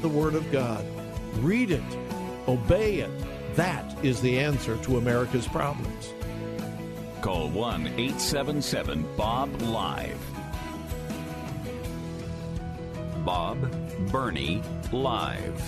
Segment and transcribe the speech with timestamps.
[0.00, 0.82] The Word of God.
[1.40, 1.82] Read it,
[2.48, 3.10] obey it,
[3.54, 6.14] that is the answer to America's problems.
[7.20, 10.18] Call 1 877 Bob Live.
[13.26, 13.70] Bob
[14.10, 15.62] Burney Live.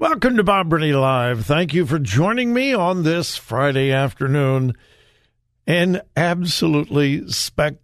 [0.00, 1.46] Welcome to Bob Burney Live.
[1.46, 4.74] Thank you for joining me on this Friday afternoon.
[5.68, 7.83] An absolutely spectacular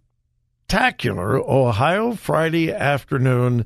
[0.73, 3.65] Ohio Friday afternoon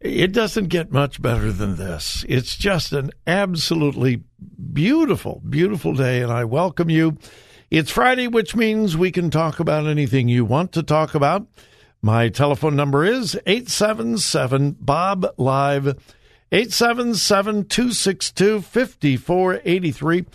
[0.00, 2.26] it doesn't get much better than this.
[2.28, 4.24] It's just an absolutely
[4.72, 7.18] beautiful, beautiful day, and I welcome you.
[7.70, 11.46] It's Friday, which means we can talk about anything you want to talk about.
[12.02, 15.86] My telephone number is 877 Bob Live,
[16.50, 20.26] 877 262 5483.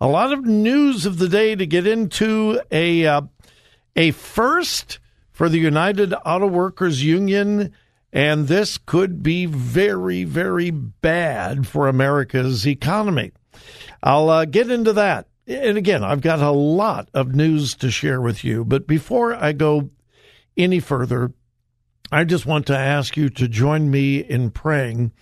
[0.00, 2.60] A lot of news of the day to get into.
[2.70, 3.22] A, uh,
[3.96, 5.00] a first
[5.38, 7.72] for the United Auto Workers Union
[8.12, 13.30] and this could be very, very bad for America's economy.
[14.02, 15.28] I'll uh, get into that.
[15.46, 18.64] And again, I've got a lot of news to share with you.
[18.64, 19.90] But before I go
[20.56, 21.32] any further,
[22.10, 25.12] I just want to ask you to join me in praying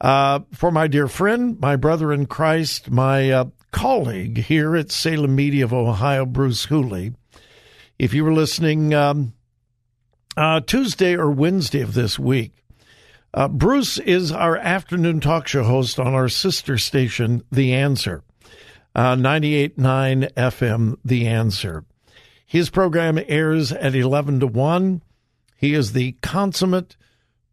[0.00, 5.36] uh, for my dear friend, my brother in Christ, my uh, colleague here at Salem
[5.36, 7.14] Media of Ohio, Bruce Hooley.
[8.00, 9.34] If you were listening um,
[10.36, 12.52] uh, Tuesday or Wednesday of this week.
[13.32, 18.22] Uh, Bruce is our afternoon talk show host on our sister station, The Answer,
[18.94, 21.84] uh, 98.9 FM, The Answer.
[22.46, 25.02] His program airs at 11 to 1.
[25.56, 26.96] He is the consummate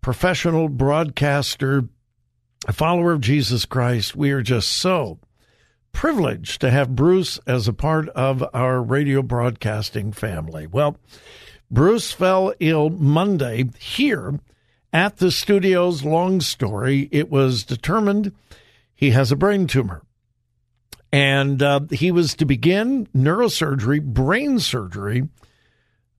[0.02, 1.86] professional broadcaster,
[2.68, 4.16] a follower of Jesus Christ.
[4.16, 5.20] We are just so
[5.92, 10.68] privileged to have Bruce as a part of our radio broadcasting family.
[10.68, 10.98] Well,
[11.72, 14.40] Bruce fell ill Monday here
[14.92, 17.08] at the studio's long story.
[17.12, 18.34] It was determined
[18.94, 20.02] he has a brain tumor.
[21.14, 25.30] And uh, he was to begin neurosurgery, brain surgery.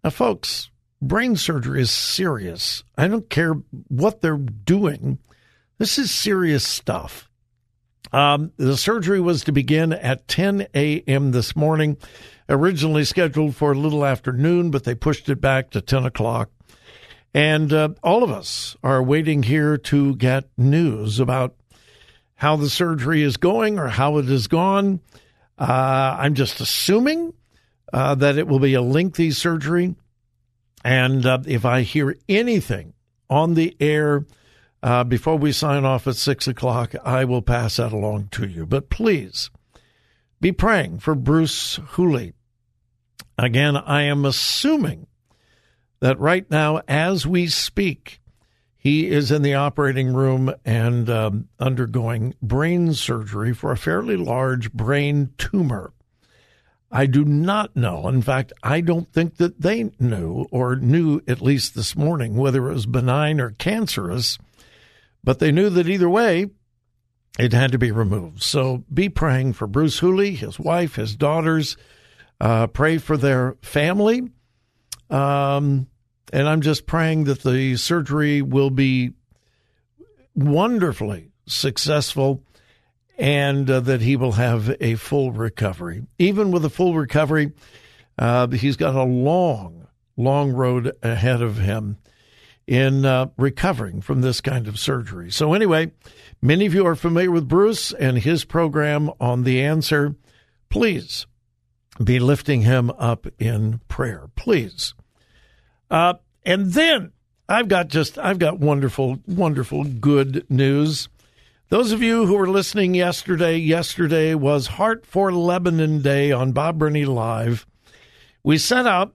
[0.03, 0.71] Now, folks,
[1.03, 2.83] brain surgery is serious.
[2.97, 3.55] I don't care
[3.89, 5.19] what they're doing.
[5.79, 7.29] This is serious stuff.
[8.13, 11.33] Um, the surgery was to begin at 10 a.m.
[11.33, 11.97] this morning
[12.49, 16.51] originally scheduled for a little after noon, but they pushed it back to 10 o'clock.
[17.35, 21.57] And uh, all of us are waiting here to get news about
[22.35, 25.01] how the surgery is going or how it has gone.
[25.59, 27.33] Uh, I'm just assuming
[27.93, 29.95] uh, that it will be a lengthy surgery.
[30.85, 32.93] And uh, if I hear anything
[33.31, 34.27] on the air
[34.83, 38.67] uh, before we sign off at six o'clock, I will pass that along to you.
[38.67, 39.51] But please
[40.41, 42.35] be praying for Bruce Hooley.
[43.39, 45.07] Again, I am assuming
[46.01, 48.21] that right now, as we speak,
[48.77, 54.73] he is in the operating room and um, undergoing brain surgery for a fairly large
[54.73, 55.93] brain tumor.
[56.91, 58.09] I do not know.
[58.09, 62.69] In fact, I don't think that they knew or knew at least this morning whether
[62.69, 64.37] it was benign or cancerous,
[65.25, 66.47] but they knew that either way,
[67.39, 68.43] it had to be removed.
[68.43, 71.77] So be praying for Bruce Hooley, his wife, his daughters.
[72.41, 74.29] Uh, pray for their family.
[75.09, 75.87] Um,
[76.33, 79.13] and I'm just praying that the surgery will be
[80.35, 82.43] wonderfully successful
[83.19, 86.07] and uh, that he will have a full recovery.
[86.19, 87.53] Even with a full recovery,
[88.19, 89.87] uh, he's got a long,
[90.17, 91.99] long road ahead of him
[92.67, 95.31] in uh, recovering from this kind of surgery.
[95.31, 95.93] So, anyway,
[96.41, 100.15] many of you are familiar with Bruce and his program on The Answer.
[100.69, 101.27] Please
[102.03, 104.95] be lifting him up in prayer, please.
[105.91, 106.15] Uh,
[106.45, 107.13] and then
[107.49, 111.09] I've got just, I've got wonderful, wonderful good news.
[111.69, 116.79] Those of you who were listening yesterday, yesterday was Heart for Lebanon Day on Bob
[116.79, 117.67] Burney Live.
[118.45, 119.15] We set out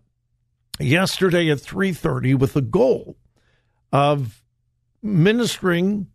[0.80, 3.16] yesterday at 3:30 with the goal
[3.92, 4.42] of
[5.02, 6.08] ministering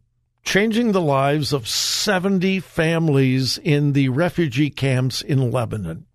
[0.44, 6.06] changing the lives of 70 families in the refugee camps in Lebanon.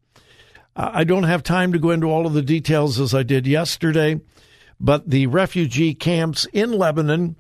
[0.76, 4.20] I don't have time to go into all of the details as I did yesterday,
[4.80, 7.36] but the refugee camps in Lebanon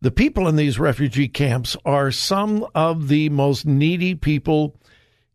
[0.00, 4.76] the people in these refugee camps are some of the most needy people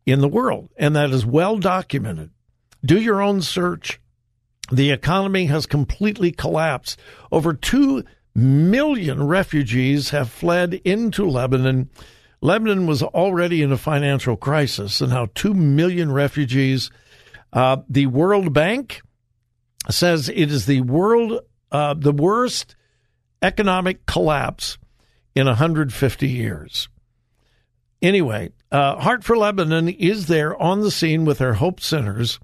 [0.05, 2.29] in the world, and that is well documented.
[2.85, 3.99] Do your own search.
[4.71, 6.97] The economy has completely collapsed.
[7.29, 8.03] Over 2
[8.35, 11.89] million refugees have fled into Lebanon.
[12.41, 16.89] Lebanon was already in a financial crisis, and now 2 million refugees.
[17.51, 19.01] Uh, the World Bank
[19.89, 21.39] says it is the world,
[21.71, 22.75] uh, the worst
[23.41, 24.77] economic collapse
[25.35, 26.89] in 150 years.
[28.01, 32.39] Anyway, uh, Heart for Lebanon is there on the scene with their Hope Centers.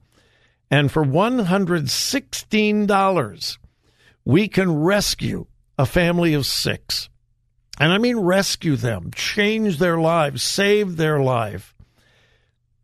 [0.71, 3.57] And for $116,
[4.23, 5.47] we can rescue
[5.79, 7.09] a family of six.
[7.79, 11.73] And I mean rescue them, change their lives, save their life,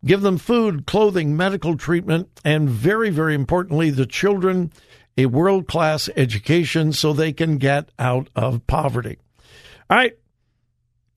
[0.05, 4.71] give them food, clothing, medical treatment, and very, very importantly, the children
[5.17, 9.17] a world class education so they can get out of poverty.
[9.89, 10.17] All right.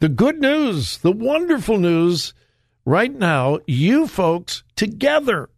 [0.00, 2.34] The good news, the wonderful news
[2.84, 5.48] right now, you folks together,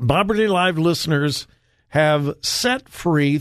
[0.00, 1.46] Burney Live listeners,
[1.88, 3.38] have set free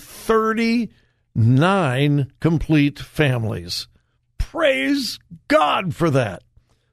[1.35, 3.87] 39 complete families.
[4.37, 6.43] Praise God for that.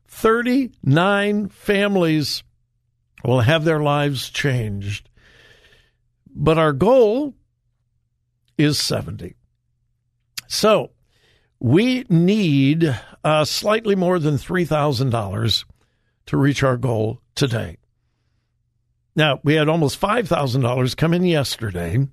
[0.09, 2.43] 39 families
[3.25, 5.09] will have their lives changed.
[6.35, 7.35] But our goal
[8.59, 9.37] is 70.
[10.49, 10.91] So
[11.61, 15.65] we need uh, slightly more than $3,000
[16.27, 17.77] to reach our goal today.
[19.15, 22.09] Now, we had almost $5,000 come in yesterday.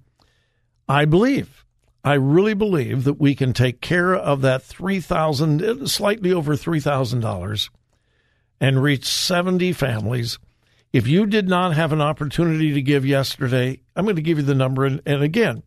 [0.88, 1.66] I believe,
[2.04, 7.70] I really believe that we can take care of that 3000 slightly over $3,000
[8.62, 10.40] and reach 70 families
[10.92, 14.44] if you did not have an opportunity to give yesterday, I'm going to give you
[14.44, 14.86] the number.
[14.86, 15.64] And, and again,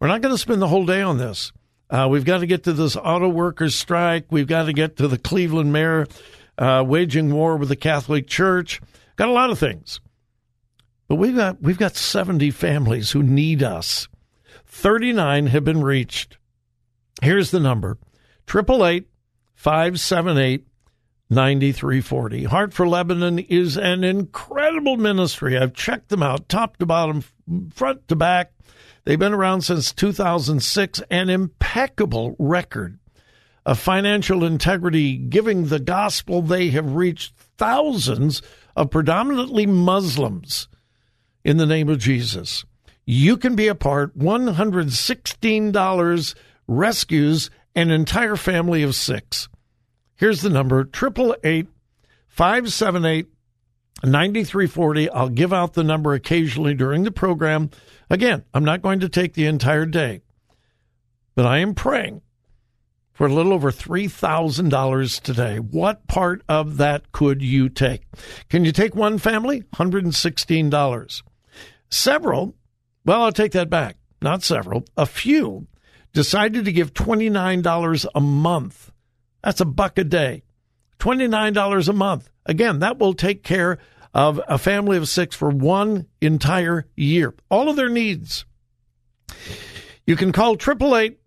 [0.00, 1.52] we're not going to spend the whole day on this.
[1.90, 4.26] Uh, we've got to get to this auto workers strike.
[4.30, 6.06] We've got to get to the Cleveland mayor
[6.56, 8.80] uh, waging war with the Catholic Church.
[9.16, 10.00] Got a lot of things,
[11.06, 14.08] but we've got we've got 70 families who need us.
[14.72, 16.38] 39 have been reached.
[17.20, 17.98] Here's the number:
[18.46, 19.06] triple eight
[19.54, 20.66] five seven eight
[21.28, 22.44] 9340.
[22.44, 25.56] Heart for Lebanon is an incredible ministry.
[25.56, 27.22] I've checked them out top to bottom,
[27.72, 28.52] front to back.
[29.04, 32.98] They've been around since 2006, an impeccable record
[33.64, 36.42] of financial integrity, giving the gospel.
[36.42, 38.42] They have reached thousands
[38.74, 40.66] of predominantly Muslims
[41.44, 42.64] in the name of Jesus.
[43.04, 44.16] You can be a part.
[44.16, 46.34] $116
[46.68, 49.48] rescues an entire family of six.
[50.14, 51.68] Here's the number 888
[52.28, 53.26] 578
[54.04, 55.10] 9340.
[55.10, 57.70] I'll give out the number occasionally during the program.
[58.10, 60.22] Again, I'm not going to take the entire day,
[61.34, 62.22] but I am praying
[63.12, 65.58] for a little over $3,000 today.
[65.58, 68.02] What part of that could you take?
[68.48, 69.62] Can you take one family?
[69.74, 71.22] $116.
[71.90, 72.54] Several,
[73.04, 73.96] well, I'll take that back.
[74.20, 75.66] Not several, a few
[76.12, 78.92] decided to give $29 a month
[79.42, 80.44] that's a buck a day.
[80.98, 82.30] $29 a month.
[82.46, 83.78] Again, that will take care
[84.14, 87.34] of a family of six for one entire year.
[87.50, 88.44] All of their needs.
[90.06, 91.18] You can call 888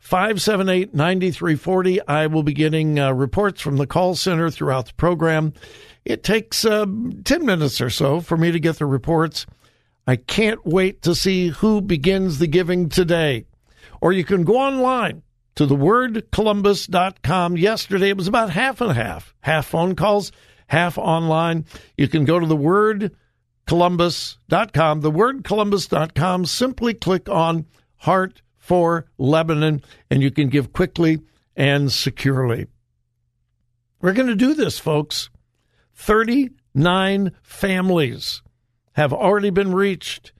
[0.00, 2.06] 578 9340.
[2.06, 5.52] I will be getting uh, reports from the call center throughout the program.
[6.04, 6.86] It takes uh,
[7.24, 9.46] 10 minutes or so for me to get the reports.
[10.06, 13.46] I can't wait to see who begins the giving today.
[14.00, 15.22] Or you can go online
[15.56, 17.56] to thewordcolumbus.com.
[17.56, 20.30] Yesterday it was about half and half, half phone calls,
[20.68, 21.64] half online.
[21.96, 26.46] You can go to thewordcolumbus.com, thewordcolumbus.com.
[26.46, 31.18] Simply click on Heart for Lebanon, and you can give quickly
[31.56, 32.68] and securely.
[34.00, 35.30] We're going to do this, folks.
[35.94, 38.42] 39 families
[38.96, 40.32] have already been reached.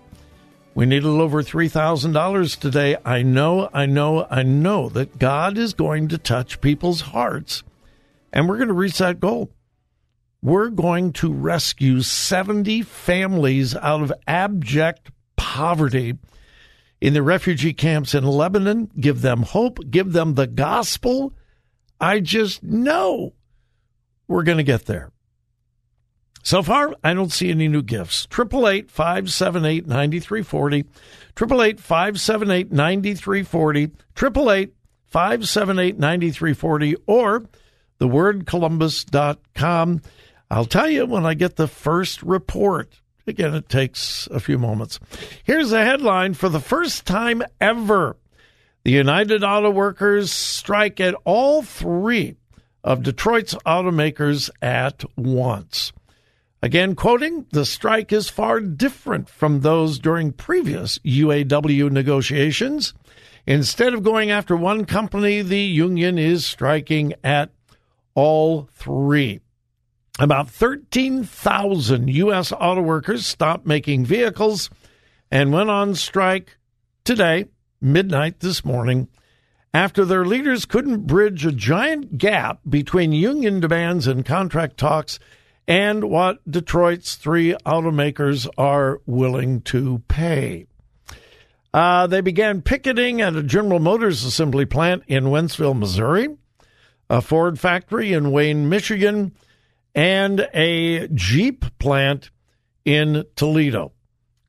[0.74, 2.98] We need a little over $3,000 today.
[3.06, 7.64] I know, I know, I know that God is going to touch people's hearts,
[8.34, 9.52] and we're going to reach that goal.
[10.42, 16.18] We're going to rescue 70 families out of abject poverty
[17.02, 21.34] in the refugee camps in Lebanon, give them hope, give them the gospel.
[22.00, 23.34] I just know
[24.28, 25.12] we're going to get there.
[26.44, 28.28] So far, I don't see any new gifts.
[28.32, 30.80] 888 578 9340.
[30.80, 33.84] 888 578 9340.
[33.84, 34.74] 888
[35.08, 36.96] 578 9340.
[37.08, 37.46] Or
[38.00, 40.02] thewordcolumbus.com.
[40.52, 43.02] I'll tell you when I get the first report.
[43.28, 45.00] Again, it takes a few moments.
[45.44, 48.18] Here's a headline for the first time ever.
[48.84, 52.36] The United Auto Workers strike at all three
[52.84, 55.92] of Detroit's automakers at once.
[56.62, 62.94] Again, quoting, the strike is far different from those during previous UAW negotiations.
[63.48, 67.50] Instead of going after one company, the union is striking at
[68.14, 69.42] all three.
[70.18, 72.54] About 13,000 U.S.
[72.54, 74.70] auto workers stopped making vehicles
[75.30, 76.58] and went on strike
[77.04, 77.48] today,
[77.82, 79.10] midnight this morning,
[79.74, 85.20] after their leaders couldn't bridge a giant gap between union demands and contract talks
[85.68, 90.66] and what Detroit's three automakers are willing to pay.
[91.74, 96.30] Uh, they began picketing at a General Motors assembly plant in Wentzville, Missouri,
[97.10, 99.36] a Ford factory in Wayne, Michigan,
[99.96, 102.30] and a Jeep plant
[102.84, 103.94] in Toledo.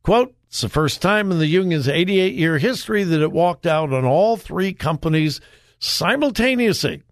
[0.03, 3.93] Quote, it's the first time in the union's 88 year history that it walked out
[3.93, 5.41] on all three companies
[5.79, 7.03] simultaneously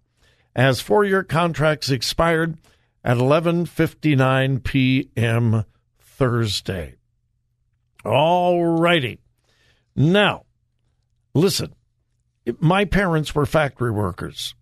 [0.55, 2.57] as four year contracts expired
[3.03, 5.65] at 11:59 p.m.
[5.99, 6.95] Thursday.
[8.03, 9.19] All righty.
[9.95, 10.45] Now,
[11.33, 11.73] listen.
[12.59, 14.53] My parents were factory workers.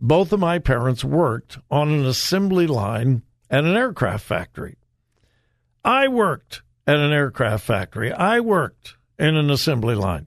[0.00, 4.76] Both of my parents worked on an assembly line at an aircraft factory.
[5.84, 8.12] I worked at an aircraft factory.
[8.12, 10.26] I worked in an assembly line.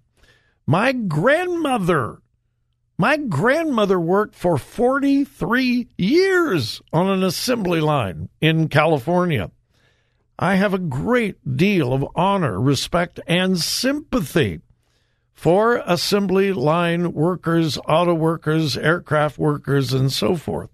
[0.65, 2.21] My grandmother
[3.01, 9.49] my grandmother worked for 43 years on an assembly line in California.
[10.37, 14.61] I have a great deal of honor, respect, and sympathy
[15.41, 20.69] for assembly line workers, auto workers, aircraft workers, and so forth.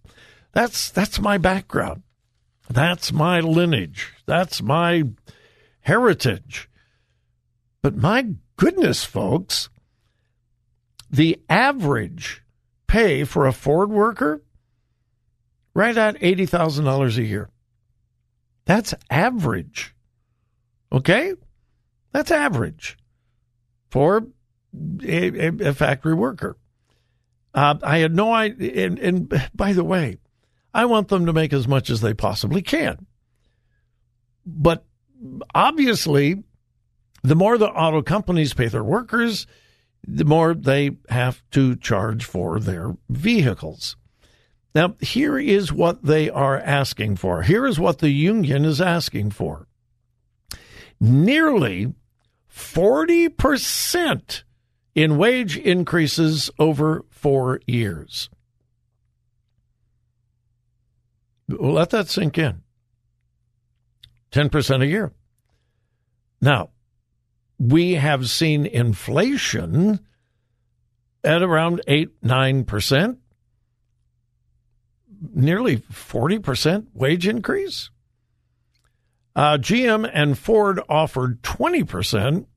[0.52, 2.04] That's that's my background.
[2.70, 4.12] That's my lineage.
[4.26, 5.04] That's my
[5.80, 6.70] heritage.
[7.82, 9.70] But my goodness, folks,
[11.10, 12.44] the average
[12.88, 14.44] pay for a Ford worker
[15.74, 17.50] right at $80,000 a year.
[18.66, 19.96] That's average.
[20.92, 21.36] Okay?
[22.12, 22.98] That's average
[23.90, 24.28] for
[25.04, 26.58] a, a, factory worker.
[27.54, 28.86] Uh, I had no idea.
[28.86, 30.18] And, and by the way,
[30.74, 33.06] I want them to make as much as they possibly can.
[34.46, 34.86] But
[35.54, 36.44] obviously,
[37.24, 39.48] the more the auto companies pay their workers,
[40.08, 43.96] the more they have to charge for their vehicles.
[44.74, 47.42] Now, here is what they are asking for.
[47.42, 49.68] Here is what the union is asking for.
[51.00, 51.94] Nearly
[52.54, 54.44] 40%
[54.98, 58.32] in wage increases over four years.
[61.48, 62.64] Let that sink in.
[64.32, 65.14] 10% a year.
[66.42, 66.72] Now,
[67.60, 70.00] we have seen inflation
[71.24, 73.18] at around 8 9%,
[75.32, 77.92] nearly 40% wage increase.
[79.36, 82.48] Uh, GM and Ford offered 20%.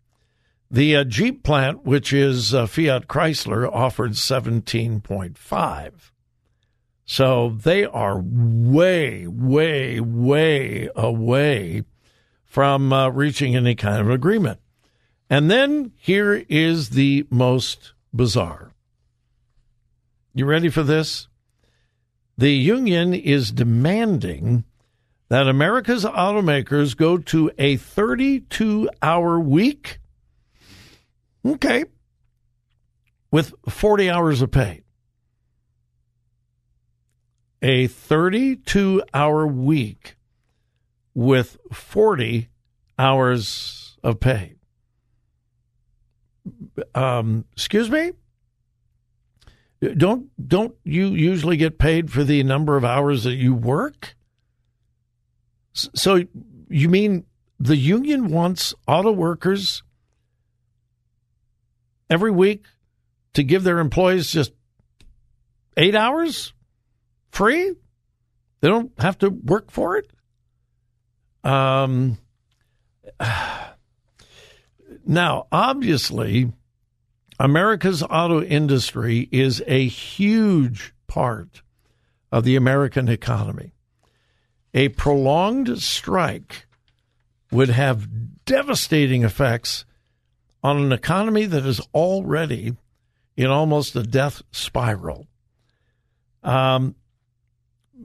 [0.71, 5.93] The uh, Jeep plant, which is uh, Fiat Chrysler, offered 17.5.
[7.05, 11.83] So they are way, way, way away
[12.45, 14.61] from uh, reaching any kind of agreement.
[15.29, 18.73] And then here is the most bizarre.
[20.35, 21.29] You ready for this?
[22.37, 24.65] The union is demanding
[25.29, 30.00] that America's automakers go to a 32 hour week.
[31.45, 31.85] Okay.
[33.31, 34.83] With 40 hours of pay
[37.63, 40.17] a 32 hour week
[41.15, 42.49] with 40
[42.99, 44.55] hours of pay.
[46.95, 48.13] Um, excuse me?
[49.97, 54.15] Don't don't you usually get paid for the number of hours that you work?
[55.73, 56.25] So
[56.69, 57.25] you mean
[57.59, 59.83] the union wants auto workers
[62.11, 62.65] every week
[63.35, 64.53] to give their employees just
[65.77, 66.53] 8 hours?
[67.31, 67.75] free.
[68.61, 70.11] They don't have to work for it.
[71.43, 72.19] Um,
[75.07, 76.53] now, obviously,
[77.39, 81.63] America's auto industry is a huge part
[82.31, 83.73] of the American economy.
[84.75, 86.67] A prolonged strike
[87.51, 89.85] would have devastating effects
[90.63, 92.77] on an economy that is already
[93.37, 95.27] in almost a death spiral.
[96.43, 96.95] Um,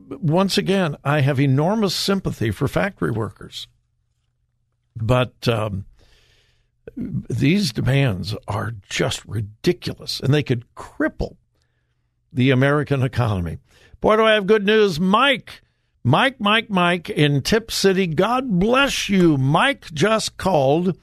[0.10, 3.68] once again, I have enormous sympathy for factory workers.
[4.96, 5.86] But um,
[6.96, 11.36] these demands are just ridiculous, and they could cripple
[12.32, 13.58] the American economy.
[14.00, 15.00] Boy, do I have good news.
[15.00, 15.62] Mike,
[16.04, 19.38] Mike, Mike, Mike in Tipp City, God bless you.
[19.38, 20.98] Mike just called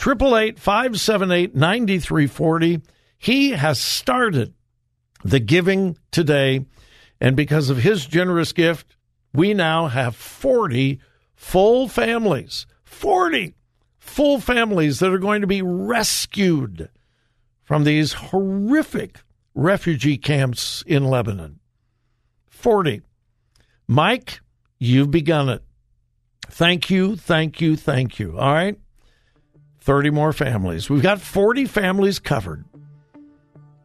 [0.00, 2.82] 888 578 9340.
[3.18, 4.54] He has started
[5.24, 6.64] the Giving Today
[7.20, 8.96] and because of his generous gift,
[9.32, 11.00] we now have 40
[11.34, 13.54] full families, 40
[13.98, 16.90] full families that are going to be rescued
[17.62, 19.20] from these horrific
[19.54, 21.58] refugee camps in Lebanon.
[22.48, 23.02] 40.
[23.88, 24.40] Mike,
[24.78, 25.62] you've begun it.
[26.48, 28.38] Thank you, thank you, thank you.
[28.38, 28.78] All right?
[29.86, 30.90] 30 more families.
[30.90, 32.64] We've got 40 families covered.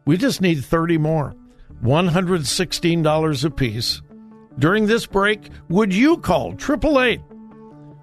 [0.04, 1.36] We just need 30 more.
[1.84, 4.02] $116 apiece.
[4.58, 7.20] During this break, would you call 888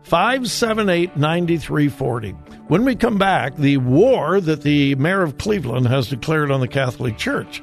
[0.04, 2.32] 578 9340?
[2.70, 6.70] When we come back, the war that the mayor of Cleveland has declared on the
[6.70, 7.62] Catholic Church.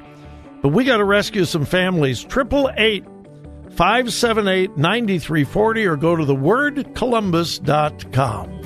[0.61, 2.23] But we got to rescue some families.
[2.23, 3.03] 888
[3.71, 8.56] 578 9340 or go to thewordcolumbus.com.